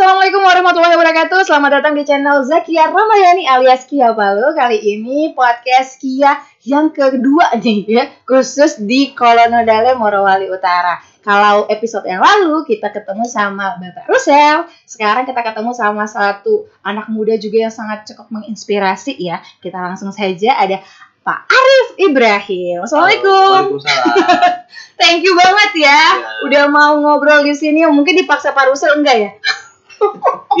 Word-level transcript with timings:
Assalamualaikum 0.00 0.40
warahmatullahi 0.40 0.96
wabarakatuh. 0.96 1.44
Selamat 1.44 1.76
datang 1.76 1.92
di 1.92 2.08
channel 2.08 2.40
Zakia 2.40 2.88
Ramayani 2.88 3.44
alias 3.44 3.84
Kia 3.84 4.16
Palu. 4.16 4.56
Kali 4.56 4.80
ini 4.80 5.36
podcast 5.36 6.00
Kia 6.00 6.40
yang 6.64 6.88
kedua 6.88 7.52
nih 7.60 7.84
ya, 7.84 8.08
khusus 8.24 8.80
di 8.80 9.12
Kolonel 9.12 9.68
Dale 9.68 9.92
Morowali 10.00 10.48
Utara. 10.48 10.96
Kalau 11.20 11.68
episode 11.68 12.08
yang 12.08 12.24
lalu 12.24 12.64
kita 12.64 12.88
ketemu 12.96 13.28
sama 13.28 13.76
Bapak 13.76 14.08
Rusel, 14.08 14.64
sekarang 14.88 15.28
kita 15.28 15.44
ketemu 15.44 15.76
sama 15.76 16.08
satu 16.08 16.64
anak 16.80 17.12
muda 17.12 17.36
juga 17.36 17.68
yang 17.68 17.74
sangat 17.76 18.08
cukup 18.08 18.32
menginspirasi 18.32 19.20
ya. 19.20 19.44
Kita 19.60 19.84
langsung 19.84 20.16
saja 20.16 20.56
ada 20.56 20.80
Pak 21.20 21.44
Arif 21.44 21.88
Ibrahim. 22.00 22.88
Assalamualaikum. 22.88 23.76
Waalaikumsalam. 23.76 24.16
Thank 25.04 25.28
you 25.28 25.36
banget 25.36 25.84
ya, 25.84 25.92
Ya. 25.92 26.00
udah 26.48 26.64
mau 26.72 26.96
ngobrol 27.04 27.44
di 27.44 27.52
sini. 27.52 27.84
Mungkin 27.84 28.16
dipaksa 28.16 28.56
Pak 28.56 28.72
Rusel 28.72 28.96
enggak 28.96 29.18
ya? 29.20 29.32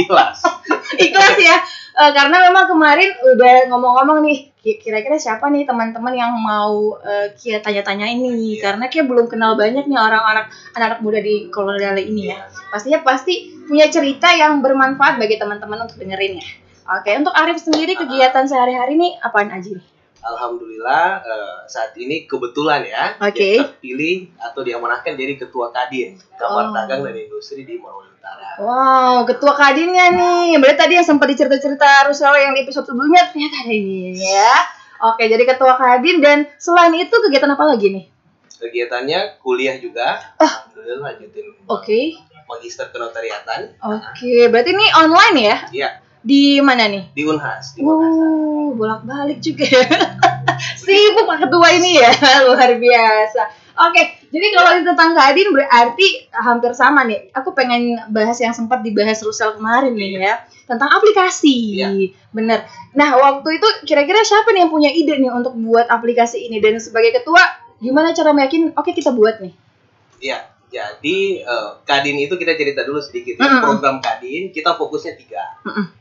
Ikhlas. 0.00 0.38
ikhlas 0.96 1.36
ya. 1.40 1.56
Eh, 2.00 2.10
karena 2.14 2.36
memang 2.48 2.70
kemarin 2.70 3.10
udah 3.34 3.68
ngomong-ngomong 3.68 4.22
nih 4.24 4.54
ki- 4.62 4.78
kira-kira 4.78 5.18
siapa 5.18 5.50
nih 5.50 5.66
teman-teman 5.66 6.14
yang 6.14 6.32
mau 6.38 6.96
eh, 7.02 7.34
Kia 7.34 7.60
tanya-tanya 7.60 8.06
ini? 8.06 8.56
Iya. 8.56 8.70
karena 8.70 8.86
Kia 8.86 9.04
belum 9.04 9.26
kenal 9.26 9.58
banyak 9.58 9.84
nih 9.84 9.98
orang-orang 9.98 10.46
anak-anak 10.76 11.00
muda 11.02 11.18
di 11.20 11.50
Kolonel 11.50 11.98
ini 11.98 12.30
ya. 12.32 12.46
Pastinya 12.70 13.02
pasti 13.02 13.52
punya 13.66 13.90
cerita 13.90 14.30
yang 14.32 14.62
bermanfaat 14.62 15.18
bagi 15.18 15.36
teman-teman 15.36 15.84
untuk 15.84 15.98
dengerin 15.98 16.38
ya. 16.38 16.46
Oke 16.90 17.10
untuk 17.14 17.34
Arif 17.34 17.58
sendiri 17.62 17.94
kegiatan 17.94 18.46
sehari-hari 18.50 18.98
nih 18.98 19.12
apaan 19.22 19.50
aja 19.54 19.70
nih 19.78 19.86
Alhamdulillah 20.20 21.04
eh, 21.20 21.58
saat 21.64 21.96
ini 21.96 22.24
kebetulan 22.24 22.84
ya 22.84 23.16
dia 23.32 23.64
terpilih 23.64 24.28
atau 24.36 24.60
diamanahkan 24.60 25.14
jadi 25.14 25.34
ketua 25.36 25.70
Kadin 25.70 26.16
Kamar 26.34 26.68
Oh. 26.68 26.72
Dagang 26.72 27.00
dan 27.02 27.16
Industri 27.16 27.64
di 27.64 27.76
Morowali 27.76 28.12
Utara. 28.12 28.60
Wow, 28.60 29.24
ketua 29.24 29.52
kadinnya 29.52 30.12
nih. 30.12 30.60
Berarti 30.60 30.78
tadi 30.78 30.92
yang 30.94 31.06
sempat 31.06 31.24
dicerita-cerita 31.26 32.04
Rusel 32.06 32.36
yang 32.36 32.52
di 32.52 32.60
episode 32.60 32.84
sebelumnya 32.84 33.26
ternyata 33.26 33.64
ada 33.64 33.72
ini 33.72 34.12
ya. 34.14 34.54
Oke, 35.00 35.24
jadi 35.24 35.40
ketua 35.42 35.74
kadin 35.74 36.20
dan 36.20 36.44
selain 36.56 36.92
itu 36.92 37.12
kegiatan 37.12 37.48
apa 37.48 37.64
lagi 37.64 37.88
nih? 37.88 38.04
Kegiatannya 38.60 39.40
kuliah 39.40 39.80
juga. 39.80 40.20
Ah. 40.36 40.68
Alhamdulillah 40.68 41.16
lanjutin 41.16 41.44
Oke. 41.64 42.20
magister 42.44 42.92
kenotariatan. 42.92 43.72
Oke, 43.80 44.52
berarti 44.52 44.70
ini 44.74 44.86
online 44.92 45.36
ya? 45.40 45.56
Iya 45.72 45.88
Di 46.20 46.60
mana 46.60 46.84
nih? 46.84 47.08
di 47.16 47.22
Unhas 47.24 47.72
di 47.72 47.80
Makassar. 47.80 48.28
Uh, 48.70 48.78
bolak-balik 48.78 49.42
juga. 49.42 49.66
Sibuk 50.80 51.26
Pak 51.26 51.46
Ketua 51.46 51.68
ini 51.74 51.98
ya, 51.98 52.10
luar 52.46 52.70
biasa. 52.78 53.42
Oke, 53.90 54.02
jadi 54.30 54.46
kalau 54.52 54.70
itu 54.76 54.84
tentang 54.92 55.16
Kadin 55.16 55.48
berarti 55.50 56.30
hampir 56.36 56.70
sama 56.76 57.02
nih. 57.02 57.32
Aku 57.34 57.56
pengen 57.56 57.98
bahas 58.14 58.38
yang 58.38 58.54
sempat 58.54 58.84
dibahas 58.84 59.18
Rusel 59.24 59.56
kemarin 59.56 59.96
nih 59.96 60.20
ya, 60.20 60.38
tentang 60.68 60.92
aplikasi. 60.92 61.80
Iya. 61.80 62.14
Bener. 62.30 62.68
Nah, 62.94 63.16
waktu 63.18 63.58
itu 63.58 63.68
kira-kira 63.88 64.20
siapa 64.22 64.52
nih 64.52 64.68
yang 64.68 64.72
punya 64.72 64.90
ide 64.92 65.18
nih 65.18 65.32
untuk 65.32 65.56
buat 65.56 65.88
aplikasi 65.88 66.46
ini? 66.46 66.60
Dan 66.60 66.76
sebagai 66.78 67.10
ketua, 67.22 67.40
gimana 67.80 68.12
cara 68.12 68.36
meyakin, 68.36 68.76
oke 68.76 68.92
kita 68.92 69.10
buat 69.16 69.40
nih? 69.40 69.54
Iya. 70.20 70.59
Jadi 70.70 71.42
eh, 71.42 71.70
Kadin 71.82 72.16
itu 72.16 72.34
kita 72.38 72.54
cerita 72.54 72.86
dulu 72.86 73.02
sedikit 73.02 73.42
ya. 73.42 73.60
Program 73.60 73.98
Kadin 73.98 74.54
kita 74.54 74.78
fokusnya 74.78 75.18
tiga. 75.18 75.42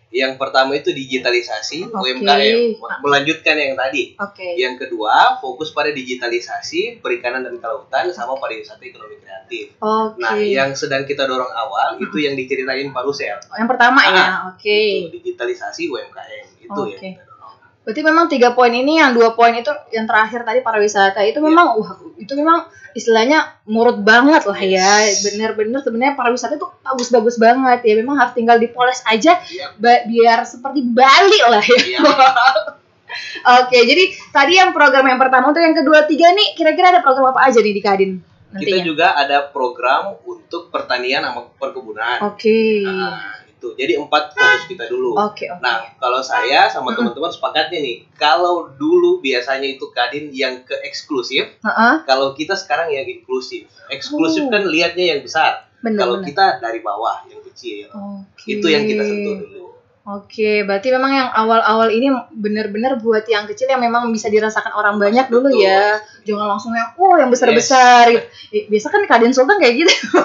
Yang 0.09 0.41
pertama 0.41 0.73
itu 0.73 0.89
digitalisasi 0.89 1.85
Oke. 1.93 2.17
UMKM, 2.17 2.81
melanjutkan 3.05 3.53
yang 3.53 3.77
tadi. 3.77 4.17
Oke. 4.17 4.57
Yang 4.57 4.85
kedua, 4.85 5.37
fokus 5.37 5.69
pada 5.69 5.93
digitalisasi 5.93 6.97
perikanan 6.97 7.45
dan 7.45 7.61
kelautan 7.61 8.09
sama 8.09 8.33
pariwisata 8.41 8.81
ekonomi 8.81 9.21
kreatif. 9.21 9.77
Oke. 9.77 10.17
Nah, 10.17 10.33
yang 10.41 10.73
sedang 10.73 11.05
kita 11.05 11.29
dorong 11.29 11.53
awal 11.53 12.01
itu 12.01 12.17
yang 12.25 12.33
diceritain 12.33 12.89
Pak 12.89 13.03
Rusel. 13.05 13.37
Yang 13.53 13.69
pertama 13.69 14.01
ya, 14.09 14.17
Ah, 14.17 14.39
oke. 14.49 14.81
Itu 15.05 15.13
digitalisasi 15.13 15.85
UMKM 15.85 16.45
itu 16.57 16.73
Oke. 16.73 16.89
yang 16.97 17.01
kita 17.13 17.23
dorong. 17.29 17.38
Berarti 17.79 18.01
memang 18.01 18.25
tiga 18.27 18.51
poin 18.51 18.69
ini, 18.69 18.97
yang 18.97 19.11
dua 19.11 19.33
poin 19.33 19.49
itu, 19.51 19.67
yang 19.89 20.05
terakhir 20.05 20.43
tadi 20.43 20.59
pariwisata 20.59 21.19
itu 21.21 21.39
memang, 21.39 21.73
wah, 21.73 21.91
itu 22.15 22.33
memang 22.33 22.63
istilahnya 22.91 23.39
murut 23.65 23.97
banget 23.99 24.43
lah 24.43 24.59
ya. 24.59 25.05
Bener-bener 25.23 25.79
sebenarnya 25.79 26.13
pariwisata 26.13 26.53
itu 26.53 26.67
bagus-bagus 26.81 27.35
banget 27.35 27.81
ya. 27.81 27.93
Memang 27.95 28.15
harus 28.15 28.33
tinggal 28.33 28.57
dipoles 28.57 29.01
aja, 29.03 29.41
Iya. 29.41 29.73
ba- 29.75 30.05
biar 30.05 30.43
seperti 30.43 30.83
Bali 30.83 31.39
lah 31.41 31.61
ya. 31.61 31.79
Iya. 31.79 31.99
Oke, 33.59 33.79
jadi 33.81 34.03
tadi 34.29 34.53
yang 34.55 34.69
program 34.69 35.01
yang 35.03 35.17
pertama 35.17 35.49
untuk 35.49 35.59
yang 35.59 35.73
kedua 35.73 36.05
tiga 36.05 36.29
nih, 36.29 36.53
kira-kira 36.53 36.91
ada 36.91 37.01
program 37.01 37.31
apa 37.31 37.41
aja 37.43 37.57
nih 37.57 37.73
di 37.73 37.81
Kadin 37.81 38.11
Kita 38.49 38.53
nantinya? 38.53 38.83
juga 38.85 39.07
ada 39.15 39.37
program 39.45 40.13
untuk 40.21 40.69
pertanian 40.69 41.21
sama 41.21 41.49
perkebunan. 41.51 42.17
Oke, 42.27 42.85
Nah, 42.85 43.17
itu. 43.17 43.38
Jadi 43.79 43.95
empat 43.95 44.35
fokus 44.35 44.63
kita 44.67 44.83
dulu. 44.85 45.15
oke, 45.15 45.39
oke. 45.39 45.63
Nah, 45.63 45.87
kalau 45.95 46.19
saya 46.19 46.67
sama 46.67 46.91
teman-teman 46.91 47.31
sepakatnya 47.31 47.79
nih, 47.79 48.03
kalau 48.13 48.67
dulu 48.75 49.23
biasanya 49.23 49.63
itu 49.63 49.87
kadin 49.89 50.27
yang 50.29 50.67
ke 50.67 50.75
eksklusif, 50.83 51.55
Heeh, 51.63 51.93
kalau 52.03 52.35
kita 52.35 52.53
sekarang 52.53 52.91
yang 52.91 53.07
inklusif. 53.07 53.71
Eksklusif 53.87 54.45
Oh. 54.45 54.51
kan 54.51 54.67
lihatnya 54.67 55.15
yang 55.15 55.21
besar. 55.23 55.71
Kalau 55.79 56.19
bener-bener. 56.19 56.27
kita 56.27 56.45
dari 56.59 56.83
bawah 56.83 57.23
yang 57.25 57.39
kecil. 57.39 57.87
Oke. 57.95 58.59
Itu 58.59 58.67
yang 58.67 58.83
kita 58.83 58.99
sentuh 58.99 59.35
dulu. 59.39 59.65
Oke, 60.09 60.65
berarti 60.65 60.89
memang 60.89 61.11
yang 61.13 61.29
awal-awal 61.29 61.87
ini 61.87 62.09
benar-benar 62.33 62.97
buat 62.97 63.29
yang 63.29 63.45
kecil 63.45 63.69
yang 63.69 63.77
memang 63.77 64.09
bisa 64.09 64.25
dirasakan 64.25 64.73
orang 64.73 64.97
banyak 64.97 65.29
dulu 65.29 65.53
Betul. 65.53 65.61
ya. 65.63 66.01
Jangan 66.25 66.49
langsung 66.49 66.73
yang 66.73 66.89
oh 66.97 67.13
yang 67.13 67.29
besar-besar 67.29 68.09
gitu. 68.09 68.25
Eh, 68.49 68.65
Biasa 68.67 68.89
kan 68.89 69.05
Kadin 69.05 69.31
Sultan 69.31 69.61
kayak 69.61 69.85
gitu. 69.85 69.93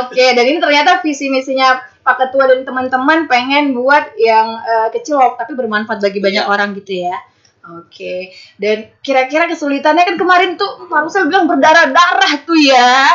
Oke, 0.00 0.26
dan 0.32 0.44
ini 0.44 0.58
ternyata 0.58 1.00
visi 1.00 1.28
misinya 1.28 1.76
Pak 2.00 2.16
Ketua 2.20 2.48
dan 2.48 2.64
teman-teman 2.64 3.26
pengen 3.28 3.72
buat 3.72 4.16
yang 4.16 4.60
eh, 4.60 4.88
kecil 4.92 5.18
tapi 5.36 5.52
bermanfaat 5.52 6.00
bagi 6.00 6.20
banyak 6.20 6.44
Iya. 6.44 6.50
orang 6.50 6.72
gitu 6.78 6.92
ya. 7.04 7.16
Oke, 7.64 8.28
dan 8.60 8.92
kira-kira 9.00 9.48
kesulitannya 9.48 10.04
kan 10.04 10.16
kemarin 10.20 10.60
tuh 10.60 10.84
Pak 10.84 11.00
Rusel 11.08 11.32
bilang 11.32 11.48
berdarah-darah 11.48 12.44
tuh 12.44 12.60
ya. 12.60 13.08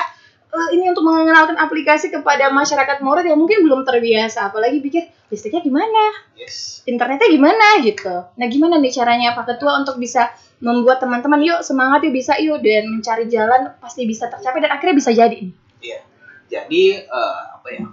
Eh, 0.49 0.67
ini 0.73 0.89
untuk 0.89 1.05
mengenalkan 1.05 1.53
aplikasi 1.53 2.09
kepada 2.09 2.49
masyarakat 2.49 3.05
Morat 3.05 3.21
yang 3.21 3.37
mungkin 3.37 3.61
belum 3.61 3.85
terbiasa, 3.85 4.49
apalagi 4.49 4.81
pikir 4.81 5.05
listriknya 5.29 5.61
gimana, 5.61 6.03
Yes. 6.33 6.81
internetnya 6.89 7.29
gimana 7.29 7.77
gitu. 7.85 8.09
Nah 8.33 8.47
gimana 8.49 8.81
nih 8.81 8.89
caranya 8.89 9.37
Pak 9.37 9.45
Ketua 9.45 9.77
untuk 9.77 10.01
bisa 10.01 10.33
membuat 10.57 10.97
teman-teman 10.97 11.37
yuk 11.45 11.61
semangat 11.61 12.01
yuk 12.01 12.17
bisa 12.17 12.33
yuk 12.41 12.65
dan 12.65 12.89
mencari 12.89 13.29
jalan 13.29 13.69
pasti 13.77 14.09
bisa 14.09 14.25
tercapai 14.25 14.65
dan 14.65 14.73
akhirnya 14.73 14.97
bisa 14.97 15.13
jadi. 15.13 15.37
Iya. 15.79 15.99
Jadi 16.49 16.83
eh, 17.03 17.41
apa 17.55 17.67
ya? 17.71 17.85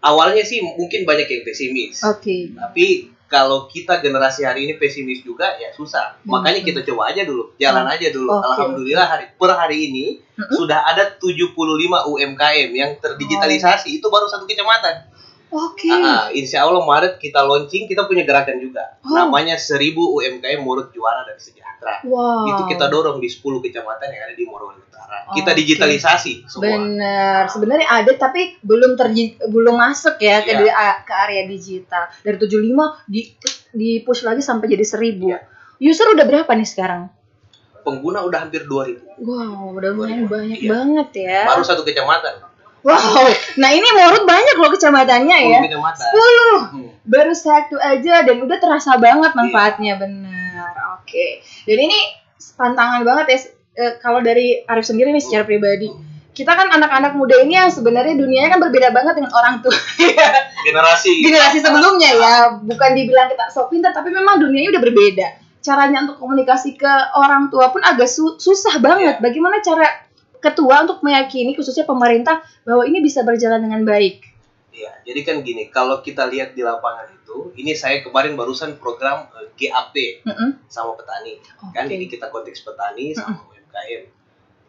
Awalnya 0.00 0.44
sih 0.44 0.64
mungkin 0.64 1.04
banyak 1.04 1.28
yang 1.28 1.42
pesimis. 1.44 2.00
Oke. 2.08 2.56
Tapi 2.56 3.12
kalau 3.30 3.70
kita 3.70 4.02
generasi 4.02 4.42
hari 4.42 4.66
ini 4.66 4.74
pesimis 4.74 5.22
juga 5.22 5.54
ya 5.54 5.70
susah. 5.70 6.18
Hmm. 6.26 6.34
Makanya 6.40 6.66
kita 6.66 6.80
coba 6.82 7.14
aja 7.14 7.22
dulu, 7.22 7.54
jalan 7.62 7.86
aja 7.86 8.10
dulu. 8.10 8.26
Oke, 8.26 8.42
Alhamdulillah 8.42 9.06
hari 9.06 9.24
per 9.38 9.54
hari 9.54 9.86
ini 9.86 10.18
Mm-mm. 10.34 10.56
sudah 10.58 10.82
ada 10.82 11.14
75 11.14 11.54
UMKM 12.10 12.70
yang 12.74 12.98
terdigitalisasi. 12.98 14.02
Itu 14.02 14.10
baru 14.10 14.26
satu 14.26 14.50
kecamatan. 14.50 15.06
Oke. 15.50 15.90
Ah, 15.90 16.30
insya 16.30 16.62
Allah 16.62 16.82
Maret 16.86 17.18
kita 17.18 17.42
launching, 17.42 17.90
kita 17.90 18.06
punya 18.06 18.22
gerakan 18.22 18.62
juga. 18.62 18.94
Oh. 19.02 19.18
Namanya 19.18 19.58
1000 19.58 19.98
UMKM 19.98 20.62
Murid 20.62 20.94
Juara 20.94 21.26
dan 21.26 21.34
Sejahtera. 21.42 22.06
Wow. 22.06 22.54
Itu 22.54 22.62
kita 22.70 22.86
dorong 22.86 23.18
di 23.18 23.26
10 23.26 23.58
kecamatan 23.58 24.06
yang 24.14 24.22
ada 24.30 24.34
di 24.38 24.46
Morowali 24.46 24.78
Utara. 24.78 25.26
Kita 25.34 25.50
Oke. 25.50 25.58
digitalisasi 25.58 26.46
semua. 26.46 26.70
Bener, 26.70 27.50
sebenarnya 27.50 27.88
ada 27.90 28.12
tapi 28.14 28.62
belum 28.62 28.94
terji 28.94 29.34
belum 29.42 29.74
masuk 29.74 30.22
ya 30.22 30.46
ke 30.46 30.54
di- 30.54 30.70
a- 30.70 31.02
ke 31.02 31.14
area 31.26 31.42
digital. 31.50 32.06
Dari 32.22 32.36
75 32.38 33.02
di 33.10 33.20
di 33.74 33.90
push 34.06 34.22
lagi 34.22 34.42
sampai 34.42 34.70
jadi 34.70 34.86
1000. 34.86 35.34
Iya. 35.34 35.38
User 35.80 36.06
udah 36.14 36.26
berapa 36.28 36.50
nih 36.54 36.68
sekarang? 36.68 37.10
Pengguna 37.82 38.20
udah 38.22 38.44
hampir 38.46 38.68
2000. 38.68 39.02
Wow, 39.18 39.72
udah 39.74 39.90
lumayan 39.96 40.28
2000, 40.28 40.30
banyak 40.30 40.58
iya. 40.60 40.70
banget 40.70 41.08
ya. 41.16 41.40
Baru 41.48 41.64
satu 41.64 41.82
kecamatan. 41.82 42.49
Wow. 42.80 43.28
Nah, 43.56 43.70
ini 43.70 43.88
Morut 43.90 44.24
banyak 44.24 44.56
loh 44.56 44.70
kecamatannya 44.70 45.36
ya. 45.46 45.58
10 45.60 45.68
kecamatan. 45.68 46.06
10. 46.08 46.72
Hmm. 46.72 46.88
Baru 47.04 47.32
satu 47.32 47.76
aja 47.76 48.24
dan 48.24 48.36
udah 48.38 48.56
terasa 48.56 48.96
banget 48.96 49.32
manfaatnya 49.32 49.96
benar. 49.96 50.72
Oke. 50.96 51.40
Dan 51.64 51.78
ini 51.78 51.98
tantangan 52.54 53.04
banget 53.04 53.26
ya 53.28 53.38
eh, 53.76 53.92
kalau 53.98 54.20
dari 54.20 54.64
Arif 54.64 54.84
sendiri 54.84 55.10
nih 55.10 55.20
secara 55.20 55.44
pribadi. 55.44 55.92
Kita 56.30 56.54
kan 56.54 56.70
anak-anak 56.70 57.12
muda 57.14 57.42
ini 57.42 57.52
yang 57.54 57.68
sebenarnya 57.68 58.14
dunianya 58.14 58.48
kan 58.48 58.60
berbeda 58.62 58.88
banget 58.90 59.18
dengan 59.18 59.32
orang 59.34 59.60
tua. 59.60 59.74
Generasi. 60.66 61.24
generasi 61.24 61.58
sebelumnya 61.58 62.10
ya 62.12 62.32
bukan 62.60 62.90
dibilang 62.92 63.28
kita 63.28 63.48
sok 63.48 63.72
pintar 63.72 63.90
tapi 63.90 64.12
memang 64.12 64.36
dunianya 64.36 64.76
udah 64.76 64.82
berbeda 64.84 65.26
caranya 65.60 66.04
untuk 66.04 66.20
komunikasi 66.20 66.76
ke 66.76 66.92
orang 67.16 67.48
tua 67.48 67.72
pun 67.72 67.80
agak 67.80 68.04
su- 68.04 68.36
susah 68.36 68.76
banget 68.76 69.16
Iya. 69.16 69.24
bagaimana 69.24 69.60
cara 69.60 69.88
ketua 70.40 70.88
untuk 70.88 71.04
meyakini 71.04 71.52
khususnya 71.52 71.84
pemerintah 71.84 72.40
bahwa 72.64 72.88
ini 72.88 73.04
bisa 73.04 73.20
berjalan 73.22 73.60
dengan 73.60 73.84
baik 73.84 74.30
Iya, 74.70 74.92
jadi 75.04 75.20
kan 75.26 75.36
gini, 75.42 75.68
kalau 75.68 76.00
kita 76.00 76.24
lihat 76.30 76.56
di 76.56 76.62
lapangan 76.64 77.10
itu, 77.12 77.52
ini 77.60 77.76
saya 77.76 78.00
kemarin 78.00 78.38
barusan 78.38 78.80
program 78.80 79.28
eh, 79.36 79.52
GAP 79.58 80.24
Mm-mm. 80.24 80.64
sama 80.72 80.96
petani. 80.96 81.36
Oke. 81.36 81.74
Kan 81.76 81.86
ini 81.92 82.08
kita 82.08 82.32
konteks 82.32 82.64
petani 82.64 83.12
sama 83.12 83.44
UMKM. 83.50 84.02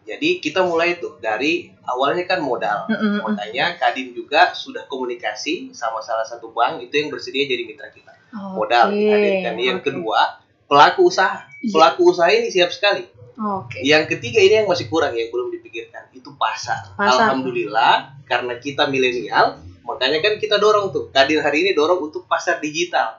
Jadi 0.02 0.42
kita 0.42 0.66
mulai 0.66 0.98
tuh 0.98 1.22
dari 1.22 1.70
awalnya 1.86 2.28
kan 2.28 2.42
modal. 2.42 2.90
Mm-mm. 2.90 3.24
Makanya 3.24 3.78
Kadin 3.78 4.12
juga 4.12 4.52
sudah 4.52 4.90
komunikasi 4.90 5.72
sama 5.72 6.02
salah 6.02 6.26
satu 6.26 6.52
bank 6.52 6.84
itu 6.84 6.92
yang 6.98 7.08
bersedia 7.14 7.46
jadi 7.46 7.64
mitra 7.64 7.88
kita. 7.94 8.12
Modal 8.34 8.92
Oke, 8.92 8.98
dihadirkan. 8.98 9.54
Yang 9.62 9.80
oke. 9.80 9.88
kedua, 9.94 10.20
pelaku 10.66 11.08
usaha. 11.08 11.48
Iya. 11.62 11.72
Pelaku 11.72 12.02
usaha 12.10 12.28
ini 12.34 12.50
siap 12.50 12.74
sekali. 12.74 13.06
Oke. 13.42 13.82
Yang 13.82 14.18
ketiga 14.18 14.38
ini 14.38 14.62
yang 14.62 14.70
masih 14.70 14.86
kurang 14.86 15.18
yang 15.18 15.34
belum 15.34 15.50
dipikirkan 15.50 16.14
itu 16.14 16.30
pasar. 16.38 16.94
Pasar. 16.94 17.34
Alhamdulillah 17.34 18.22
karena 18.30 18.54
kita 18.62 18.86
milenial, 18.86 19.58
makanya 19.82 20.22
kan 20.22 20.38
kita 20.38 20.62
dorong 20.62 20.94
tuh. 20.94 21.10
Kadin 21.10 21.42
hari 21.42 21.66
ini 21.66 21.72
dorong 21.74 22.06
untuk 22.06 22.30
pasar 22.30 22.62
digital. 22.62 23.18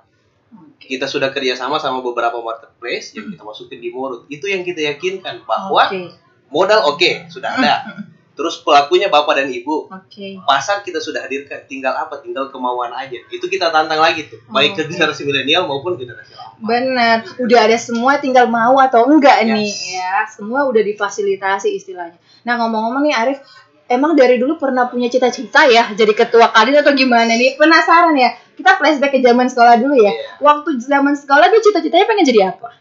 Kita 0.78 1.10
sudah 1.10 1.34
kerjasama 1.34 1.78
sama 1.82 2.02
beberapa 2.02 2.38
marketplace 2.38 3.14
yang 3.18 3.34
kita 3.34 3.42
masukin 3.42 3.78
di 3.82 3.90
Morut. 3.90 4.26
Itu 4.30 4.46
yang 4.46 4.62
kita 4.62 4.94
yakinkan 4.94 5.42
bahwa 5.46 5.90
Oke. 5.90 6.10
modal 6.50 6.86
oke 6.94 7.30
sudah 7.30 7.58
ada. 7.58 7.74
Terus 8.32 8.64
pelakunya 8.64 9.12
bapak 9.12 9.36
dan 9.36 9.48
ibu. 9.52 9.92
Oke. 9.92 10.40
Pasar 10.42 10.80
kita 10.80 10.98
sudah 10.98 11.20
hadirkan. 11.20 11.68
Tinggal 11.68 11.92
apa? 11.92 12.16
Tinggal 12.18 12.48
kemauan 12.48 12.88
aja. 12.90 13.20
Itu 13.28 13.44
kita 13.44 13.68
tantang 13.68 14.00
lagi 14.00 14.24
tuh. 14.24 14.40
Baik 14.48 14.72
ke 14.72 14.88
Oke. 14.88 14.96
generasi 14.96 15.28
milenial 15.28 15.68
maupun 15.68 16.00
generasi 16.00 16.32
lama. 16.32 16.56
Benar, 16.56 17.16
udah 17.36 17.60
ada 17.60 17.76
semua 17.76 18.16
tinggal 18.16 18.48
mau 18.48 18.80
atau 18.80 19.04
enggak 19.04 19.44
Yes. 19.44 19.52
nih 19.52 19.72
ya. 20.00 20.14
Semua 20.26 20.64
udah 20.64 20.80
difasilitasi 20.80 21.76
istilahnya. 21.76 22.16
Nah, 22.48 22.54
ngomong-ngomong 22.56 23.04
nih 23.04 23.14
Arif, 23.14 23.38
emang 23.86 24.16
dari 24.16 24.40
dulu 24.40 24.56
pernah 24.56 24.88
punya 24.88 25.12
cita-cita 25.12 25.68
ya 25.68 25.92
jadi 25.92 26.16
ketua 26.16 26.48
kadin 26.50 26.80
atau 26.80 26.96
gimana 26.96 27.36
nih? 27.36 27.60
Penasaran 27.60 28.16
ya. 28.16 28.32
Kita 28.56 28.80
flashback 28.80 29.12
ke 29.12 29.20
zaman 29.20 29.48
sekolah 29.48 29.76
dulu 29.76 29.92
ya. 30.00 30.08
Iya. 30.08 30.40
Waktu 30.40 30.80
zaman 30.80 31.12
sekolah 31.12 31.52
tuh 31.52 31.60
cita-citanya 31.60 32.08
pengen 32.08 32.24
jadi 32.24 32.40
apa? 32.56 32.80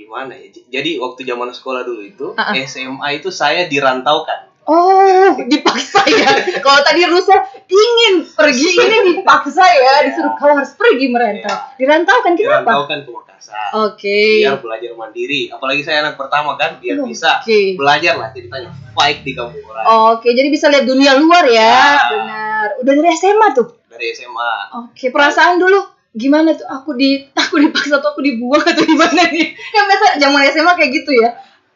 Gimana 0.00 0.32
ya? 0.32 0.48
Jadi 0.70 0.96
waktu 0.96 1.20
zaman 1.22 1.48
sekolah 1.50 1.84
dulu 1.84 2.00
itu, 2.00 2.26
Ah, 2.34 2.50
ah. 2.50 2.54
SMA 2.58 3.08
itu 3.14 3.28
saya 3.28 3.66
dirantaukan. 3.66 4.48
Oh, 4.64 5.34
dipaksa 5.50 6.00
ya. 6.06 6.30
Kalau 6.58 6.80
tadi 6.80 7.04
Rusa 7.04 7.36
ingin 7.66 8.24
pergi, 8.24 8.70
ini 8.70 8.96
dipaksa 9.14 9.60
ya, 9.60 9.94
disuruh 10.06 10.32
kau 10.34 10.48
harus 10.48 10.72
pergi 10.72 11.06
merantau. 11.06 11.52
Dirantau 11.74 12.16
kan 12.20 12.32
kenapa? 12.32 12.64
dirantaukan 12.64 12.98
ke 13.02 13.10
Makassar 13.10 13.66
Oke. 13.82 14.20
biar 14.40 14.60
belajar 14.60 14.92
mandiri 14.94 15.48
apalagi 15.48 15.80
saya 15.80 16.04
anak 16.04 16.14
pertama 16.14 16.54
kan 16.54 16.76
biar 16.76 17.00
bisa 17.02 17.40
Oke. 17.40 17.74
belajar 17.74 18.14
lah 18.14 18.28
ceritanya 18.30 18.68
fight 18.92 19.20
di 19.20 19.32
kampung 19.32 19.64
orang 19.64 19.84
Oke, 20.12 20.28
jadi 20.30 20.48
bisa 20.48 20.68
lihat 20.68 20.84
dunia 20.84 21.16
luar 21.16 21.44
ya. 21.44 21.56
Ya. 21.56 21.96
Benar. 22.10 22.66
Udah 22.78 22.92
dari 22.94 23.10
SMA 23.12 23.48
tuh. 23.52 23.66
dari 23.86 24.06
SMA 24.12 24.52
Oke, 24.86 25.08
perasaan 25.08 25.56
dulu 25.56 25.82
gimana 26.12 26.50
tuh 26.50 26.64
aku 26.64 26.92
di 26.92 27.22
aku 27.40 27.58
dipaksa 27.58 27.96
atau 27.96 28.10
aku 28.10 28.20
dibuang 28.20 28.60
atau 28.60 28.82
gimana 28.82 29.28
nih? 29.28 29.46
Kan 29.54 29.82
biasa 29.84 30.06
zaman 30.18 30.40
SMA 30.48 30.72
kayak 30.74 30.92
gitu 30.94 31.12
ya. 31.12 31.30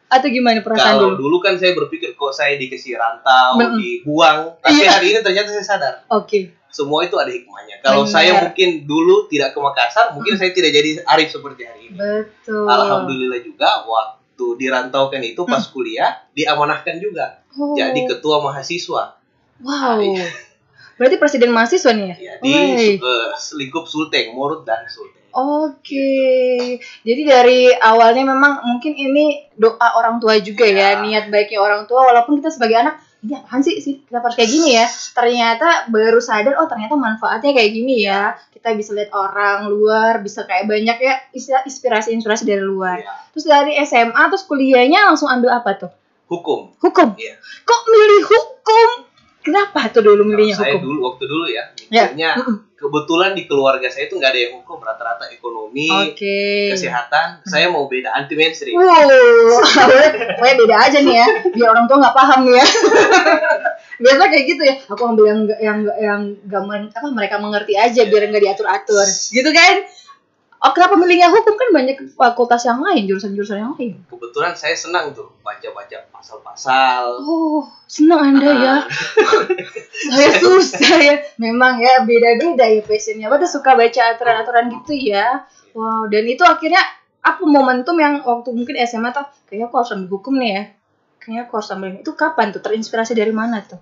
Atau 0.05 0.29
gimana 0.29 0.61
perasaan 0.61 0.95
kalau 0.95 1.13
dulu? 1.13 1.33
dulu 1.33 1.37
kan 1.41 1.55
saya 1.55 1.73
berpikir 1.73 2.13
kok 2.13 2.29
saya 2.29 2.55
dikasih 2.55 2.93
rantau 2.93 3.57
Mm-mm. 3.57 3.73
dibuang 3.75 4.53
tapi 4.59 4.77
Iya. 4.79 4.91
hari 4.91 5.07
ini 5.09 5.19
ternyata 5.19 5.49
saya 5.49 5.65
sadar 5.65 5.93
Oke. 6.07 6.53
semua 6.69 7.01
itu 7.01 7.15
ada 7.15 7.27
hikmahnya 7.27 7.81
kalau 7.81 8.03
Benar. 8.03 8.13
saya 8.13 8.31
mungkin 8.39 8.85
dulu 8.85 9.25
tidak 9.25 9.51
ke 9.51 9.59
Makassar 9.59 10.13
mungkin 10.13 10.37
saya 10.37 10.51
tidak 10.51 10.71
jadi 10.71 11.01
Arif 11.05 11.33
seperti 11.33 11.65
hari 11.65 11.89
ini 11.89 11.97
Betul. 11.97 12.69
alhamdulillah 12.69 13.41
juga 13.41 13.81
waktu 13.81 14.45
dirantaukan 14.59 15.21
itu 15.25 15.41
pas 15.43 15.63
kuliah 15.65 16.21
diamanahkan 16.31 16.95
juga 16.99 17.41
Oh. 17.51 17.73
jadi 17.73 17.97
ketua 18.05 18.37
mahasiswa 18.41 19.17
Wow. 19.57 19.97
Iya. 19.97 20.27
Berarti 20.95 21.15
presiden 21.15 21.51
mahasiswa 21.51 21.91
nih 21.91 22.05
ya? 22.07 22.15
ya, 22.15 22.33
di 22.39 22.51
Wey. 22.51 22.95
eh, 22.95 23.27
lingkup 23.53 23.85
Sulteng 23.85 24.31
Morut 24.31 24.63
dan 24.63 24.87
Sulteng 24.87 25.23
Oke, 25.35 26.79
jadi 27.03 27.21
dari 27.21 27.67
awalnya 27.67 28.23
memang 28.23 28.63
mungkin 28.63 28.95
ini 28.95 29.51
doa 29.51 29.99
orang 29.99 30.15
tua 30.15 30.39
juga 30.39 30.63
ya, 30.63 30.95
Ya. 30.95 31.03
niat 31.03 31.27
baiknya 31.27 31.59
orang 31.59 31.83
tua. 31.83 32.07
Walaupun 32.07 32.39
kita 32.39 32.47
sebagai 32.47 32.79
anak, 32.79 33.03
ini 33.19 33.35
apaan 33.35 33.59
sih 33.59 33.83
sih 33.83 33.99
kita 33.99 34.23
harus 34.23 34.31
kayak 34.31 34.47
gini 34.47 34.79
ya? 34.79 34.87
Ternyata 34.87 35.91
baru 35.91 36.23
sadar, 36.23 36.55
oh 36.55 36.71
ternyata 36.71 36.95
manfaatnya 36.95 37.51
kayak 37.51 37.67
gini 37.67 38.07
ya. 38.07 38.31
Kita 38.47 38.71
bisa 38.73 38.95
lihat 38.95 39.11
orang 39.11 39.67
luar, 39.67 40.23
bisa 40.23 40.47
kayak 40.47 40.71
banyak 40.71 41.03
ya 41.03 41.19
istilah 41.35 41.67
inspirasi-inspirasi 41.67 42.47
dari 42.47 42.63
luar. 42.63 43.03
Ya. 43.03 43.11
Terus 43.35 43.43
dari 43.43 43.75
SMA, 43.83 44.23
terus 44.31 44.47
kuliahnya 44.47 45.03
langsung 45.03 45.27
ambil 45.27 45.51
apa 45.51 45.75
tuh? 45.75 45.91
hukum 46.25 46.73
Hukum. 46.79 47.13
Iya. 47.19 47.35
Kok 47.67 47.81
milih 47.85 48.23
hukum? 48.23 48.89
Kenapa 49.45 49.79
tuh 49.87 50.01
dulu 50.01 50.19
Kalau 50.19 50.29
milihnya 50.33 50.57
saya 50.57 50.73
hukum? 50.73 50.83
dulu 50.83 50.99
waktu 51.05 51.23
dulu 51.23 51.45
ya, 51.45 51.63
Ya. 51.87 52.09
mikirnya 52.09 52.29
kebetulan 52.75 53.31
di 53.31 53.45
keluarga 53.45 53.87
saya 53.87 54.05
itu 54.05 54.17
nggak 54.17 54.27
ada 54.27 54.39
yang 54.41 54.53
hukum, 54.57 54.77
rata-rata 54.79 55.29
ekonomi, 55.29 55.87
Oke. 55.87 56.73
kesehatan. 56.73 57.39
Saya 57.43 57.69
mau 57.69 57.85
beda 57.85 58.09
anti 58.11 58.33
mainstream. 58.33 58.73
Wow, 58.75 59.61
pokoknya 60.35 60.55
beda 60.57 60.75
aja 60.81 60.97
nih 60.99 61.15
ya, 61.15 61.27
biar 61.51 61.69
orang 61.69 61.85
tua 61.85 61.97
nggak 61.99 62.15
paham 62.15 62.39
nih 62.43 62.55
ya. 62.55 62.65
Biasa 63.95 64.23
kayak 64.27 64.45
gitu 64.45 64.61
ya, 64.61 64.75
aku 64.85 65.01
ambil 65.05 65.25
yang 65.25 65.39
yang 65.57 65.77
nggak- 65.79 65.99
yang 66.01 66.21
gak 66.43 66.61
apa 66.91 67.07
mereka 67.07 67.35
mengerti 67.37 67.73
aja 67.75 68.01
biar 68.03 68.27
nggak 68.27 68.43
diatur-atur, 68.43 69.05
gitu 69.07 69.49
kan? 69.49 69.73
Oh 70.63 70.71
kenapa 70.71 70.95
milihnya 70.95 71.27
hukum 71.29 71.53
kan 71.59 71.69
banyak 71.75 72.15
fakultas 72.15 72.63
yang 72.63 72.79
lain, 72.79 73.05
jurusan-jurusan 73.05 73.59
yang 73.59 73.73
lain. 73.75 73.99
Kebetulan 74.07 74.55
saya 74.55 74.73
senang 74.73 75.11
tuh 75.11 75.35
baca-baca 75.43 76.07
pasal-pasal. 76.09 77.19
Oh, 77.21 77.67
senang 77.85 78.33
anda 78.33 78.49
ya. 78.49 78.75
Saya 80.15 80.31
susah 80.39 80.97
ya. 80.99 81.15
Memang 81.39 81.79
ya 81.79 82.03
beda-beda 82.03 82.67
ya 82.67 82.83
passionnya. 82.83 83.31
Pada 83.31 83.47
suka 83.47 83.75
baca 83.75 84.01
aturan-aturan 84.15 84.71
gitu 84.79 84.93
ya. 84.95 85.43
Wow, 85.75 86.07
dan 86.07 86.23
itu 86.27 86.43
akhirnya 86.43 86.79
apa 87.19 87.41
momentum 87.43 87.97
yang 87.99 88.23
waktu 88.23 88.53
mungkin 88.55 88.79
SMA 88.85 89.11
tuh 89.11 89.27
kayaknya 89.49 89.67
aku 89.67 89.75
harus 89.81 89.91
ambil 89.95 90.09
hukum 90.19 90.33
nih 90.39 90.51
ya. 90.51 90.63
Kayaknya 91.19 91.41
aku 91.47 91.53
harus 91.57 91.69
ambil. 91.73 91.89
Itu 91.99 92.11
kapan 92.15 92.53
tuh? 92.55 92.61
Terinspirasi 92.63 93.13
dari 93.17 93.33
mana 93.35 93.59
tuh? 93.63 93.79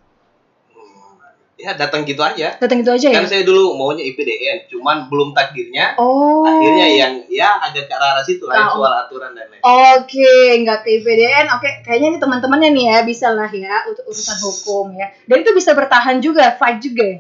Ya 1.64 1.72
datang 1.80 2.04
gitu 2.04 2.20
aja. 2.20 2.60
Datang 2.60 2.84
itu 2.84 2.92
aja 2.92 3.08
ya? 3.08 3.16
Kan 3.16 3.32
saya 3.32 3.48
dulu 3.48 3.80
maunya 3.80 4.04
IPDN, 4.04 4.68
cuman 4.68 5.08
belum 5.08 5.32
takdirnya. 5.32 5.96
Oh. 5.96 6.44
Akhirnya 6.44 6.88
yang 6.92 7.14
ya 7.32 7.56
agak 7.64 7.88
ke 7.88 7.96
arah 7.96 8.20
situ 8.20 8.44
lah 8.44 8.68
Tahu. 8.68 8.84
soal 8.84 8.94
aturan 9.08 9.32
dan 9.32 9.48
lain. 9.48 9.64
Oke, 9.64 10.60
nggak 10.60 10.84
ke 10.84 10.90
IPDN. 11.00 11.48
Oke, 11.56 11.70
kayaknya 11.88 12.08
ini 12.12 12.20
teman-temannya 12.20 12.70
nih 12.76 12.86
ya 12.92 12.98
bisa 13.08 13.32
lah 13.32 13.48
ya 13.48 13.88
untuk 13.88 14.04
urusan 14.12 14.38
hukum 14.44 14.92
ya. 15.00 15.08
Dan 15.24 15.48
itu 15.48 15.56
bisa 15.56 15.72
bertahan 15.72 16.20
juga, 16.20 16.52
fight 16.60 16.84
juga 16.84 17.08
ya. 17.08 17.20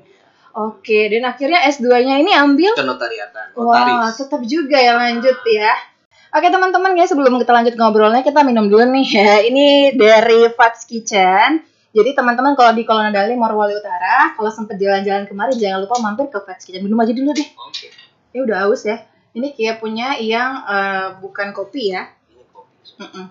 Oke, 0.54 1.07
dan 1.07 1.24
akhirnya 1.24 1.63
S2-nya 1.66 2.19
ini 2.19 2.36
ambil 2.36 2.75
Kenotariatan, 2.75 3.57
Wah, 3.57 3.74
notaris. 4.06 4.22
tetap 4.22 4.42
juga 4.44 4.78
ya 4.78 4.94
lanjut 5.00 5.40
ya. 5.48 5.72
Oke 6.34 6.50
teman-teman 6.50 6.98
ya 6.98 7.06
sebelum 7.06 7.38
kita 7.38 7.54
lanjut 7.54 7.78
ngobrolnya 7.78 8.25
kita 8.25 8.42
minum 8.42 8.66
dulu 8.66 8.86
nih 8.92 9.07
ya. 9.07 9.34
Ini 9.45 9.94
dari 9.95 10.50
Fats 10.51 10.84
Kitchen. 10.90 11.72
Jadi 11.94 12.18
teman-teman 12.18 12.57
kalau 12.57 12.74
di 12.74 12.84
Kolonel 12.90 13.13
Dali 13.13 13.38
Morowali 13.38 13.78
Utara, 13.78 14.34
kalau 14.34 14.50
sempet 14.50 14.81
jalan-jalan 14.81 15.30
kemarin 15.30 15.54
jangan 15.54 15.85
lupa 15.85 16.02
mampir 16.02 16.26
ke 16.26 16.42
Fats 16.42 16.66
Kitchen. 16.66 16.81
Minum 16.81 16.97
aja 16.97 17.14
dulu 17.14 17.30
deh. 17.38 17.45
Oke. 17.69 17.94
Ya 18.33 18.40
udah 18.42 18.57
haus 18.66 18.81
ya. 18.81 19.06
Ini 19.38 19.54
Kia 19.54 19.78
punya 19.78 20.18
yang 20.18 20.66
eh, 20.66 21.07
bukan 21.21 21.54
kopi 21.54 21.94
ya. 21.94 22.09
Ini 22.33 22.44
kopi. 22.50 22.73
Mm-mm. 22.97 23.26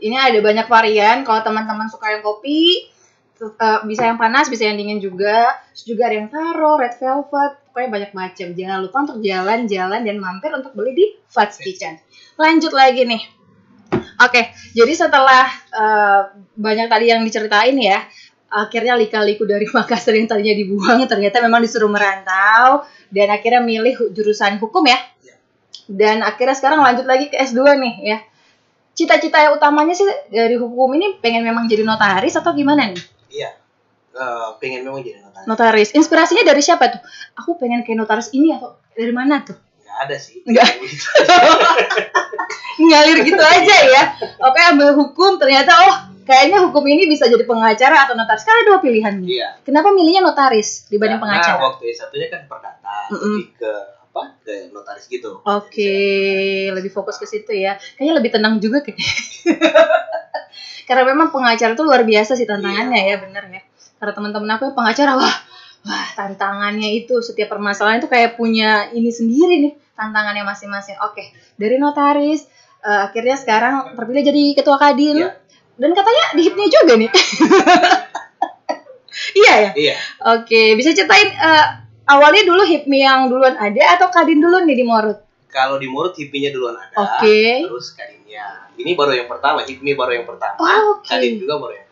Ini 0.00 0.16
ada 0.16 0.38
banyak 0.40 0.64
varian. 0.64 1.28
Kalau 1.28 1.44
teman-teman 1.44 1.92
suka 1.92 2.16
yang 2.16 2.24
kopi, 2.24 2.88
eh, 3.36 3.80
bisa 3.84 4.08
yang 4.08 4.16
panas, 4.16 4.48
bisa 4.48 4.64
yang 4.64 4.80
dingin 4.80 4.96
juga. 4.96 5.60
Terus 5.76 5.84
juga 5.84 6.08
ada 6.08 6.16
yang 6.24 6.32
taro, 6.32 6.80
red 6.80 6.96
velvet, 6.96 7.52
pokoknya 7.68 7.88
banyak 7.92 8.12
macam. 8.16 8.48
Jangan 8.56 8.78
lupa 8.80 8.96
untuk 9.04 9.20
jalan-jalan 9.20 10.00
dan 10.08 10.16
mampir 10.16 10.56
untuk 10.56 10.72
beli 10.72 10.96
di 10.96 11.06
Fats 11.28 11.60
Kitchen. 11.60 12.00
Lanjut 12.40 12.72
lagi 12.72 13.04
nih. 13.04 13.35
Oke, 14.16 14.52
jadi 14.72 14.92
setelah 14.96 15.44
eh, 15.72 16.22
banyak 16.56 16.86
tadi 16.88 17.12
yang 17.12 17.20
diceritain 17.20 17.76
ya, 17.76 18.00
akhirnya 18.50 18.96
lika-liku 18.96 19.44
dari 19.44 19.66
Makassar 19.76 20.16
yang 20.16 20.30
tadinya 20.30 20.54
dibuang 20.56 21.04
ternyata 21.04 21.42
memang 21.44 21.60
disuruh 21.60 21.90
merantau 21.90 22.86
dan 23.12 23.28
akhirnya 23.30 23.60
milih 23.60 24.12
jurusan 24.16 24.56
hukum 24.62 24.86
ya. 24.86 24.98
Dan 25.86 26.18
akhirnya 26.26 26.58
sekarang 26.58 26.82
lanjut 26.82 27.06
lagi 27.06 27.30
ke 27.30 27.38
S2 27.38 27.62
nih 27.78 27.94
ya. 28.02 28.18
Cita-cita 28.96 29.38
yang 29.38 29.54
utamanya 29.54 29.94
sih 29.94 30.08
dari 30.32 30.56
hukum 30.58 30.96
ini 30.96 31.20
pengen 31.22 31.46
memang 31.46 31.68
jadi 31.70 31.86
notaris 31.86 32.34
atau 32.34 32.50
gimana 32.56 32.90
nih? 32.90 33.04
Iya. 33.30 33.50
Eh, 34.16 34.48
pengen 34.58 34.82
memang 34.82 35.04
jadi 35.04 35.20
notaris. 35.22 35.46
Notaris. 35.46 35.90
Inspirasinya 35.92 36.42
dari 36.42 36.64
siapa 36.64 36.90
tuh? 36.90 37.02
Aku 37.38 37.54
pengen 37.60 37.84
kayak 37.84 38.02
notaris 38.02 38.32
ini 38.32 38.56
atau 38.56 38.80
dari 38.96 39.12
mana 39.12 39.44
tuh? 39.44 39.54
Ada 39.96 40.16
sih. 40.20 40.44
Nggak. 40.44 40.68
Ngalir 42.76 43.18
gitu 43.28 43.42
aja 43.42 43.76
ya. 43.88 44.02
Oke, 44.44 44.60
ambil 44.60 44.92
hukum 44.92 45.40
ternyata 45.40 45.72
oh 45.88 45.96
kayaknya 46.26 46.58
hukum 46.66 46.82
ini 46.84 47.06
bisa 47.06 47.30
jadi 47.30 47.46
pengacara 47.46 48.04
atau 48.04 48.14
notaris. 48.18 48.44
Kan 48.44 48.60
ada 48.60 48.64
dua 48.66 48.78
pilihan 48.82 49.14
nih. 49.22 49.28
Iya. 49.40 49.48
Kenapa 49.62 49.94
milihnya 49.94 50.20
notaris 50.26 50.90
dibanding 50.90 51.22
Karena 51.22 51.38
pengacara? 51.40 51.62
waktu 51.62 51.84
S1-nya 51.94 52.28
kan 52.28 52.42
perdata, 52.50 52.96
Mm-mm. 53.14 53.34
lebih 53.40 53.48
ke 53.56 53.72
apa? 54.12 54.22
Ke 54.42 54.54
notaris 54.74 55.06
gitu. 55.08 55.40
Oke, 55.40 55.96
lebih 56.72 56.90
fokus 56.92 57.16
ke 57.16 57.24
situ 57.24 57.52
ya. 57.56 57.78
Kayaknya 57.96 58.14
lebih 58.20 58.30
tenang 58.34 58.54
juga 58.60 58.82
kayaknya. 58.84 59.06
Karena 60.86 61.02
memang 61.02 61.34
pengacara 61.34 61.74
itu 61.74 61.82
luar 61.82 62.06
biasa 62.06 62.38
sih 62.38 62.46
tantangannya 62.46 63.00
ya, 63.10 63.16
bener 63.18 63.44
ya. 63.50 63.62
Karena 63.96 64.12
teman-teman 64.12 64.50
aku 64.54 64.70
pengacara, 64.70 65.18
wah, 65.18 65.36
wah 65.82 66.08
tantangannya 66.14 66.94
itu 66.94 67.18
setiap 67.24 67.50
permasalahan 67.50 67.98
itu 67.98 68.06
kayak 68.06 68.38
punya 68.38 68.86
ini 68.94 69.10
sendiri 69.10 69.54
nih 69.66 69.72
tantangannya 69.96 70.44
masing-masing. 70.44 70.96
Oke, 71.02 71.32
dari 71.56 71.76
notaris 71.76 72.44
eh, 72.84 73.00
akhirnya 73.08 73.34
sekarang 73.34 73.96
terpilih 73.96 74.22
jadi 74.22 74.42
ketua 74.54 74.76
kadin 74.76 75.16
Iya. 75.18 75.28
dan 75.76 75.90
katanya 75.90 76.24
di 76.32 76.40
hipnya 76.46 76.66
juga 76.70 76.94
nih 76.96 77.10
iya 79.40 79.54
ya 79.58 79.70
Iya. 79.74 79.94
oke 80.36 80.62
bisa 80.76 80.92
ceritain 80.92 81.32
eh, 81.32 81.64
awalnya 82.06 82.44
dulu 82.44 82.62
hipmi 82.62 83.02
yang 83.02 83.26
duluan 83.26 83.56
ada 83.56 83.98
atau 83.98 84.08
kadin 84.08 84.38
dulu 84.38 84.62
nih 84.62 84.76
di 84.76 84.84
Morut 84.84 85.18
Kalau 85.46 85.80
di 85.80 85.88
mulut 85.88 86.12
hipinya 86.12 86.52
duluan 86.52 86.76
ada. 86.76 86.92
Oke. 87.00 87.64
Terus 87.64 87.96
kadinnya. 87.96 88.68
Ini 88.76 88.92
baru 88.92 89.16
yang 89.16 89.24
pertama, 89.24 89.64
hipmi 89.64 89.96
baru 89.96 90.20
yang 90.20 90.28
pertama. 90.28 90.52
Oh, 90.60 91.00
oke. 91.00 91.08
Kadin 91.08 91.40
juga 91.40 91.56
baru 91.56 91.80
yang. 91.80 91.85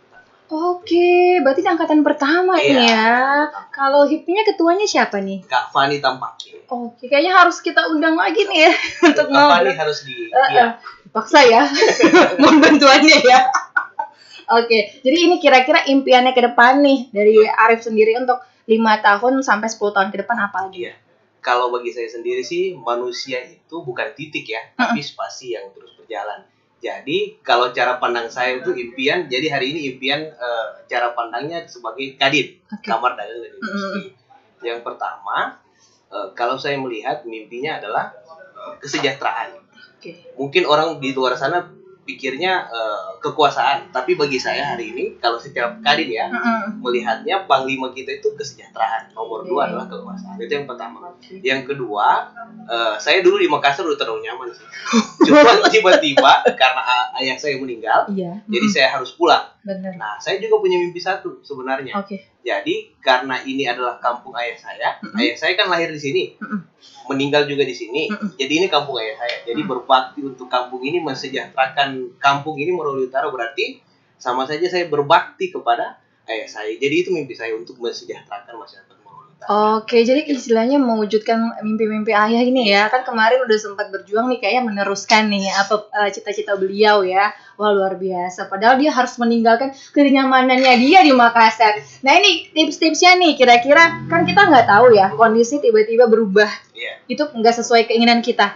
Oke 0.55 1.11
berarti 1.43 1.67
angkatan 1.67 2.07
pertama 2.07 2.55
Iya. 2.55 2.71
nih 2.79 2.87
ya 2.87 3.15
kalau 3.75 4.07
hipnya 4.07 4.47
ketuanya 4.47 4.87
siapa 4.87 5.19
nih 5.19 5.43
Kak 5.45 5.75
Fani 5.75 5.99
tampaknya. 5.99 6.63
Oke, 6.71 7.11
kayaknya 7.11 7.35
harus 7.35 7.59
kita 7.61 7.91
undang 7.91 8.15
lagi 8.15 8.47
nih 8.47 8.71
ya 8.71 8.73
untuk 9.11 9.27
Kak 9.29 9.47
Fani 9.51 9.71
harus 9.75 9.99
di 10.07 10.31
iya. 10.31 10.65
eh, 10.65 10.71
Paksa 11.11 11.47
ya, 11.47 11.63
mohon 12.43 12.59
bantuannya 12.59 13.19
ya. 13.23 13.47
Oke, 14.51 14.99
jadi 15.01 15.17
ini 15.31 15.39
kira-kira 15.39 15.87
impiannya 15.87 16.35
ke 16.35 16.43
depan 16.43 16.83
nih 16.83 17.09
dari 17.15 17.39
Arif 17.47 17.87
sendiri 17.87 18.19
untuk 18.19 18.43
lima 18.67 18.99
tahun 18.99 19.41
sampai 19.41 19.71
10 19.71 19.95
tahun 19.95 20.09
ke 20.11 20.27
depan 20.27 20.37
apa 20.43 20.69
lagi? 20.69 20.91
Iya. 20.91 20.95
Kalau 21.39 21.69
bagi 21.69 21.93
saya 21.93 22.09
sendiri 22.09 22.41
sih 22.41 22.73
manusia 22.75 23.37
itu 23.45 23.77
bukan 23.85 24.11
titik 24.17 24.49
ya, 24.49 24.61
tapi 24.75 25.05
spasi 25.05 25.55
yang 25.55 25.69
terus 25.71 25.93
berjalan. 25.95 26.41
Jadi 26.85 27.41
kalau 27.41 27.73
cara 27.73 27.97
pandang 27.97 28.29
saya 28.29 28.61
itu 28.61 28.77
impian, 28.77 29.25
jadi 29.25 29.57
hari 29.57 29.73
ini 29.73 29.97
impian 29.97 30.21
eh, 30.21 30.67
cara 30.85 31.17
pandangnya 31.17 31.65
sebagai 31.65 32.13
kadin, 32.21 32.61
Oke. 32.69 32.85
kamar 32.85 33.17
dagang 33.17 33.41
dan 33.41 33.53
industri. 33.57 34.05
Yang 34.61 34.85
pertama, 34.85 35.65
eh, 36.13 36.29
kalau 36.37 36.61
saya 36.61 36.77
melihat 36.77 37.25
mimpinya 37.25 37.81
adalah 37.81 38.13
eh, 38.37 38.73
kesejahteraan. 38.85 39.57
Oke. 39.97 40.37
Mungkin 40.37 40.69
orang 40.69 41.01
di 41.01 41.17
luar 41.17 41.41
sana 41.41 41.65
pikirnya 42.05 42.53
eh, 42.65 43.01
kekuasaan, 43.19 43.89
tapi 43.91 44.15
bagi 44.15 44.37
saya 44.37 44.71
hari 44.71 44.93
ini 44.93 45.05
kalau 45.17 45.37
secara 45.37 45.75
kadin 45.81 46.09
ya, 46.09 46.29
Mm-mm. 46.29 46.79
melihatnya 46.79 47.45
panglima 47.45 47.91
kita 47.91 48.15
itu 48.15 48.29
kesejahteraan. 48.31 49.11
Nomor 49.11 49.43
dua 49.43 49.65
Oke. 49.65 49.69
adalah 49.73 49.87
kekuasaan. 49.89 50.37
Itu 50.37 50.53
yang 50.53 50.67
pertama. 50.67 50.97
Oke. 51.11 51.41
Yang 51.41 51.63
kedua, 51.67 52.07
eh, 52.65 52.95
saya 52.97 53.19
dulu 53.21 53.37
di 53.37 53.49
Makassar 53.49 53.83
udah 53.83 53.97
terlalu 53.97 54.21
nyaman 54.23 54.49
sih. 54.51 54.67
Cuma 55.27 55.41
tiba-tiba 55.67 56.33
karena 56.53 56.83
ayah 57.17 57.37
saya 57.37 57.57
meninggal, 57.57 58.05
Iya. 58.09 58.45
jadi 58.45 58.61
Mm-mm. 58.61 58.75
saya 58.75 58.89
harus 58.93 59.17
pulang. 59.17 59.49
benar. 59.65 59.97
Nah, 59.97 60.21
saya 60.21 60.37
juga 60.37 60.61
punya 60.61 60.77
mimpi 60.77 61.01
satu 61.01 61.41
sebenarnya. 61.41 61.97
Oke. 61.97 62.21
Jadi 62.45 62.93
karena 63.01 63.41
ini 63.41 63.65
adalah 63.65 63.97
kampung 63.97 64.37
ayah 64.37 64.53
saya, 64.61 64.89
Mm-mm. 65.01 65.17
ayah 65.17 65.37
saya 65.41 65.57
kan 65.57 65.73
lahir 65.73 65.89
di 65.89 65.97
sini, 65.97 66.23
Mm-mm. 66.37 66.61
meninggal 67.09 67.49
juga 67.49 67.65
di 67.65 67.73
sini. 67.73 68.13
Mm-mm. 68.13 68.37
Jadi 68.37 68.53
ini 68.61 68.67
kampung 68.69 69.01
ayah 69.01 69.17
saya. 69.17 69.49
Jadi 69.49 69.65
berbakti 69.65 70.21
untuk 70.21 70.53
kampung 70.53 70.85
ini, 70.85 71.01
mensejahterakan 71.01 72.21
kampung 72.21 72.61
ini 72.61 72.69
Morowali 72.77 73.09
Utara 73.09 73.33
berarti 73.33 73.81
sama 74.21 74.45
saja 74.45 74.69
saya 74.69 74.93
berbakti 74.93 75.49
kepada 75.49 75.97
ayah 76.29 76.49
saya. 76.49 76.77
Jadi 76.77 76.95
itu 77.05 77.09
mimpi 77.17 77.33
saya 77.33 77.57
untuk 77.57 77.81
mensejahterakan 77.81 78.61
masyarakat. 78.61 78.94
Oke, 79.45 80.01
jadi 80.09 80.25
istilahnya 80.25 80.81
mewujudkan 80.81 81.61
mimpi-mimpi 81.61 82.17
ayah 82.17 82.41
ini 82.41 82.73
ya. 82.73 82.89
Kan 82.89 83.05
kemarin 83.05 83.45
udah 83.45 83.59
sempat 83.61 83.93
berjuang 83.93 84.33
nih 84.33 84.41
kayaknya 84.41 84.63
meneruskan 84.73 85.29
nih 85.29 85.53
apa 85.53 85.85
eh, 85.93 86.09
cita-cita 86.17 86.57
beliau 86.57 87.05
ya. 87.05 87.29
Wah, 87.61 87.71
luar 87.77 88.01
biasa. 88.01 88.49
Padahal 88.49 88.81
dia 88.81 88.89
harus 88.91 89.15
meninggalkan 89.21 89.77
kenyamanannya 89.93 90.81
dia 90.81 91.05
di 91.05 91.13
Makassar. 91.13 91.77
Nah, 92.01 92.13
ini 92.17 92.49
tips-tipsnya 92.57 93.21
nih 93.21 93.37
kira-kira 93.37 94.09
kan 94.09 94.25
kita 94.25 94.49
nggak 94.49 94.67
tahu 94.67 94.97
ya 94.97 95.13
kondisi 95.13 95.61
tiba-tiba 95.61 96.09
berubah. 96.09 96.49
Iya. 96.73 97.05
Itu 97.05 97.29
nggak 97.29 97.55
sesuai 97.61 97.85
keinginan 97.85 98.25
kita. 98.25 98.49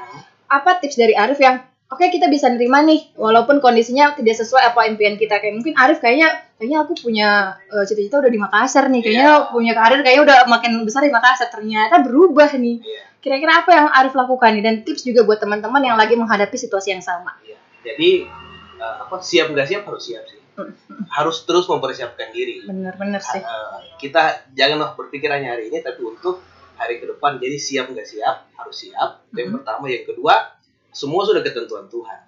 Apa 0.49 0.81
tips 0.81 0.97
dari 0.97 1.13
Arif 1.13 1.37
yang 1.37 1.61
Oke 1.89 2.13
kita 2.13 2.29
bisa 2.29 2.53
nerima 2.53 2.81
nih 2.81 3.17
walaupun 3.17 3.59
kondisinya 3.59 4.13
tidak 4.13 4.37
sesuai 4.37 4.61
apa 4.63 4.85
impian 4.87 5.17
kita 5.17 5.41
kayak 5.41 5.57
mungkin 5.57 5.73
Arif 5.73 5.99
kayaknya 5.99 6.29
kayaknya 6.55 6.79
aku 6.81 6.93
punya 6.95 7.29
eh, 7.65 7.81
cita-cita 7.83 8.21
udah 8.21 8.29
di 8.29 8.37
Makassar 8.37 8.85
nih 8.87 9.01
kayaknya 9.01 9.49
punya 9.49 9.73
karir 9.73 10.01
kayaknya 10.03 10.23
udah 10.23 10.39
makin 10.47 10.85
besar 10.85 11.01
di 11.01 11.09
Makassar 11.09 11.49
ternyata 11.49 12.05
berubah 12.05 12.53
nih 12.55 12.77
Iya. 12.79 13.03
kira-kira 13.19 13.53
apa 13.59 13.71
yang 13.73 13.87
Arif 13.89 14.13
lakukan 14.13 14.53
nih 14.53 14.63
dan 14.63 14.75
tips 14.83 15.01
juga 15.03 15.25
buat 15.25 15.39
teman-teman 15.39 15.81
yang 15.81 15.97
lagi 15.97 16.13
menghadapi 16.13 16.55
situasi 16.55 16.93
yang 16.93 17.01
sama 17.01 17.33
Iya. 17.41 17.57
Jadi 17.83 18.29
eh, 18.77 18.95
apa 19.01 19.15
siap 19.19 19.49
nggak 19.49 19.67
siap 19.67 19.83
harus 19.83 20.03
siap 20.05 20.25
sih. 20.25 20.37
Harus 21.09 21.47
terus 21.47 21.65
mempersiapkan 21.65 22.29
diri. 22.31 22.69
bener-bener 22.69 23.17
sih 23.19 23.41
Eh, 23.41 23.81
kita 23.97 24.45
janganlah 24.53 24.93
berpikir 24.93 25.33
hanya 25.33 25.57
hari 25.57 25.73
ini 25.73 25.81
tapi 25.81 26.05
untuk 26.05 26.45
hari 26.77 27.01
ke 27.01 27.09
depan. 27.09 27.41
Jadi 27.41 27.57
siap 27.57 27.89
nggak 27.89 28.05
siap 28.05 28.37
harus 28.55 28.77
siap. 28.77 29.25
Itu 29.25 29.41
Yang 29.41 29.49
Mhm. 29.49 29.57
pertama, 29.57 29.85
yang 29.89 30.05
kedua 30.05 30.35
semua 30.91 31.23
sudah 31.23 31.41
ketentuan 31.41 31.87
Tuhan. 31.87 32.21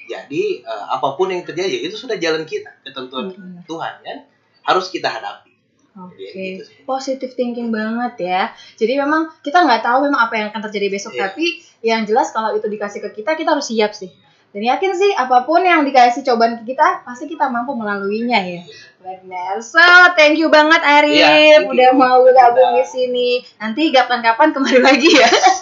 Jadi 0.00 0.44
eh, 0.60 0.84
apa 0.88 1.14
pun 1.14 1.28
yang 1.28 1.42
terjadi 1.42 1.84
itu 1.84 1.92
sudah 1.92 2.16
jalan 2.16 2.42
kita 2.42 2.72
ketentuan 2.80 3.28
Bener. 3.28 3.60
Tuhan 3.62 3.94
kan 4.00 4.18
harus 4.64 4.88
kita 4.88 5.08
hadapi. 5.10 5.52
Oke, 5.98 6.14
Jadi, 6.22 6.40
gitu 6.54 6.62
sih. 6.62 6.76
positive 6.84 7.32
thinking 7.34 7.68
banget 7.68 8.14
ya. 8.22 8.42
Jadi 8.74 8.96
memang 8.96 9.34
kita 9.40 9.60
nggak 9.60 9.82
tahu 9.82 10.06
memang 10.06 10.20
apa 10.22 10.34
yang 10.36 10.46
akan 10.48 10.62
terjadi 10.64 10.88
besok, 10.88 11.12
Iya. 11.12 11.26
tapi 11.26 11.44
yang 11.80 12.06
jelas 12.06 12.30
kalau 12.30 12.54
itu 12.54 12.64
dikasih 12.64 13.02
ke 13.02 13.18
kita, 13.18 13.34
kita 13.34 13.50
harus 13.50 13.66
siap 13.66 13.90
sih. 13.90 14.08
Dan 14.48 14.64
yakin 14.64 14.94
sih 14.94 15.12
apa 15.12 15.44
pun 15.44 15.60
yang 15.60 15.82
dikasih 15.82 16.24
cobaan 16.24 16.56
ke 16.56 16.72
kita, 16.72 17.02
pasti 17.02 17.26
kita 17.26 17.50
mampu 17.50 17.74
melaluinya 17.74 18.38
ya. 18.38 18.62
Benar. 18.98 19.60
So, 19.60 19.82
thank 20.14 20.38
you 20.38 20.48
banget 20.48 20.80
Arif 20.80 21.18
Iya, 21.18 21.60
thank 21.60 21.68
udah 21.68 21.90
you. 21.92 21.98
mau 21.98 22.22
gabung 22.24 22.72
di 22.72 22.84
sini. 22.84 23.28
Nanti 23.58 23.90
kapan-kapan 23.90 24.54
kembali 24.54 24.80
lagi 24.80 25.10
ya. 25.10 25.28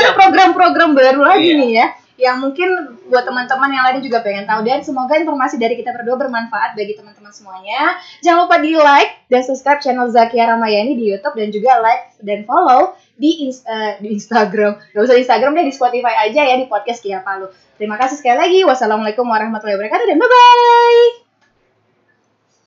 Ada 0.00 0.08
Siap. 0.08 0.16
program-program 0.16 0.90
baru 0.92 1.20
lagi 1.20 1.48
Iya. 1.50 1.60
nih 1.60 1.72
ya 1.76 1.86
yang 2.20 2.36
mungkin 2.36 2.68
buat 3.08 3.24
teman-teman 3.24 3.72
yang 3.72 3.80
lain 3.80 4.04
juga 4.04 4.20
pengen 4.20 4.44
tahu 4.44 4.60
dan 4.60 4.84
semoga 4.84 5.16
informasi 5.16 5.56
dari 5.56 5.72
kita 5.72 5.88
berdua 5.88 6.20
bermanfaat 6.20 6.76
bagi 6.76 6.92
teman-teman 6.92 7.32
semuanya. 7.32 7.96
Jangan 8.20 8.44
lupa 8.44 8.60
di 8.60 8.76
like 8.76 9.24
dan 9.32 9.40
subscribe 9.40 9.80
channel 9.80 10.12
Zakia 10.12 10.52
Ramayani 10.52 11.00
di 11.00 11.08
YouTube 11.08 11.32
dan 11.32 11.48
juga 11.48 11.80
like 11.80 12.12
dan 12.20 12.44
follow 12.44 12.92
di 13.16 13.48
ins- 13.48 13.64
eh, 13.64 13.96
di 14.04 14.12
Instagram. 14.12 14.76
Gak 14.92 15.00
usah 15.00 15.16
di 15.16 15.24
Instagram 15.24 15.56
deh 15.56 15.64
di 15.64 15.72
Spotify 15.72 16.28
aja 16.28 16.44
ya 16.44 16.60
di 16.60 16.68
podcast 16.68 17.00
Kia 17.00 17.24
Palu. 17.24 17.48
Terima 17.80 17.96
kasih 17.96 18.20
sekali 18.20 18.36
lagi. 18.36 18.58
Wassalamualaikum 18.68 19.24
warahmatullahi 19.24 19.80
wabarakatuh 19.80 20.04
dan 20.04 20.20
bye 20.20 20.28
bye. 20.28 21.29